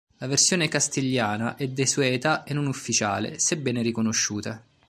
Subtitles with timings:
[0.17, 4.59] La versione castigliana è desueta e non ufficiale, sebbene riconosciuta.